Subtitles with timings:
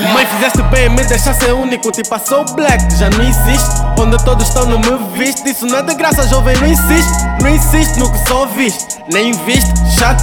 [0.00, 3.82] Mãe, fizeste bem me deixar ser único, tipo sou black, já não existe.
[3.98, 5.50] Onde todos estão, não me viste.
[5.50, 7.12] Isso não é de graça, jovem, não insiste.
[7.42, 9.72] Não insiste no que só viste, nem viste,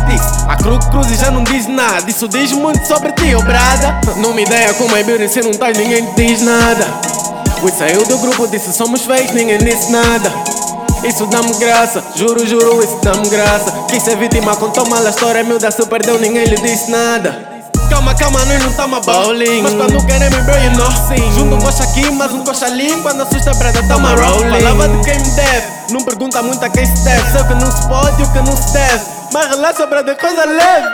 [0.08, 0.46] disse.
[0.48, 4.00] A Cruz Cruz já não diz nada, isso diz muito sobre ti, obrada.
[4.18, 6.86] Numa ideia com my beauty, se não estás, ninguém diz nada.
[7.62, 10.32] We saiu do grupo, disse somos fakes, ninguém disse nada.
[11.04, 13.72] Isso dá-me graça, juro, juro, isso dá-me graça.
[13.90, 17.49] Quis ser vítima, contou mal a história, miúda se perdeu, ninguém lhe disse nada.
[17.90, 20.92] Calma, calma, nós não tamo bowling Mas quando querem me bro, you know.
[21.08, 21.32] Sim.
[21.34, 24.50] Junto um coxa aqui, mas um coxa ali Quando assusta preta, tamo rolling.
[24.50, 27.32] Falava de quem me deve Não pergunta muito a quem se deve.
[27.32, 29.04] Sei o que não se pode e o que não se deve.
[29.34, 30.88] Mas relaxa, brother, coisa leve.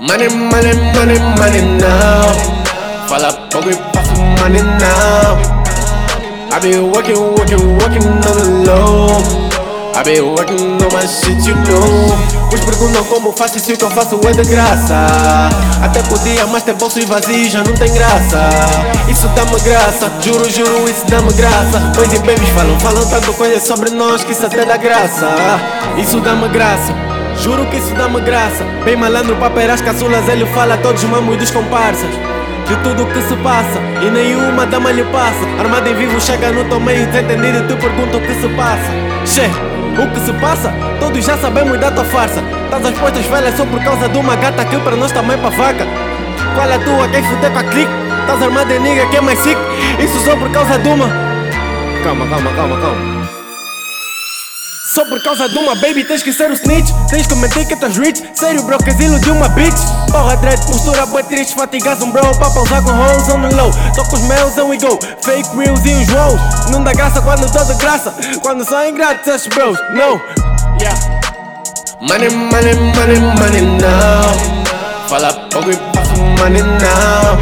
[0.00, 3.06] Money, money, money, money now.
[3.06, 5.60] Fala pouco e faço money now.
[6.52, 9.22] I be working, working, working on the low.
[9.94, 12.39] I be working on my shit, you know.
[12.52, 15.06] Os perguntam como faço isso que eu faço é de graça.
[15.82, 18.50] Até podia, mas ter bolsos vazios já não tem graça.
[19.08, 21.78] Isso dá-me graça, juro, juro, isso dá-me graça.
[21.94, 25.28] Boys e babies falam, falam tanto coisa sobre nós que isso até dá graça.
[25.96, 26.92] Isso dá-me graça.
[27.42, 28.64] Juro que isso dá-me graça.
[28.84, 32.10] Bem malandro, paperas caçulas, ele fala a todos os mamos dos comparsas
[32.70, 36.64] de tudo que se passa E nenhuma dama lhe passa Armada em vivo chega no
[36.64, 38.92] teu meio E te pergunta o que se passa
[39.26, 39.50] Che,
[39.98, 40.72] o que se passa?
[40.98, 44.64] Todos já sabemos da tua farsa às portas velhas só por causa de uma gata
[44.64, 45.86] Que para nós também pra vaca
[46.54, 47.08] Qual é a tua?
[47.08, 47.92] Quem fuder com a clique?
[48.20, 49.60] Estás armada em nigga que é mais sick
[49.98, 51.08] Isso só por causa de uma
[52.04, 53.19] Calma, calma, calma, calma
[54.90, 56.90] só por causa de uma baby tens que ser o snitch.
[57.08, 58.24] Tens que mentir que estás rich.
[58.34, 59.76] Sério bro, que de uma bitch.
[60.10, 61.54] Porra dread, postura boa triste.
[61.54, 63.70] Fatigas um bro pra pausar com hoes on the low.
[63.94, 67.22] Tô com os meus and we go Fake reels e os woes Não dá graça
[67.22, 68.12] quando dou de graça.
[68.42, 69.78] Quando são ingratos esses bros.
[69.90, 70.20] No.
[70.80, 70.98] Yeah.
[72.00, 75.06] Money, money, money, money now.
[75.06, 77.38] Fala pouco e passo money now.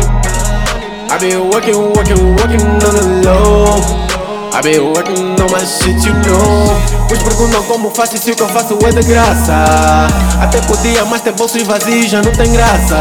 [1.10, 4.08] I be working, working, working on the low.
[4.53, 6.97] I be working on my shit, you know.
[7.08, 10.06] Pois perguntam como faço isso que eu faço é de graça.
[10.42, 12.96] Até podia, mas ter bolsos vazios já não tem graça.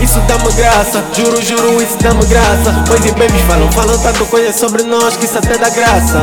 [0.00, 2.70] Isso dá-me graça, juro, juro, isso dá-me graça.
[2.86, 6.20] Boys e babies falam, falam tanto coisa sobre nós que isso até dá graça.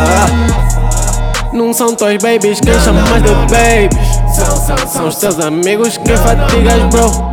[1.52, 4.90] Não são teus babies, quem chama mais de babies?
[4.94, 7.30] São os teus amigos que fatigas, bro.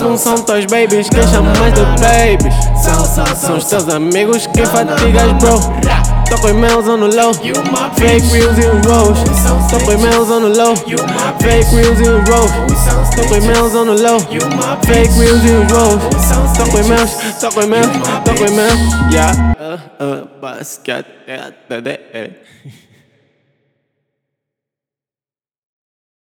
[0.00, 2.54] Não são teus babies, quem chama mais de babies?
[3.38, 5.60] São os teus amigos que fatigas, bro.
[6.32, 7.34] Tô com e-mails on the low.
[7.34, 9.18] Fake reels e os rolls.
[9.70, 10.74] Tô com e-mails on the low.
[10.74, 12.50] Fake reels e os rolls.
[13.14, 14.18] Tô com e-mails on the low.
[14.18, 16.02] Fake reels e os rolls.
[16.56, 17.92] Tô com e-mails, tô com e-mails,
[18.24, 18.80] tô com e-mails.
[19.12, 21.52] Yeah, uh, uh, basket, yeah,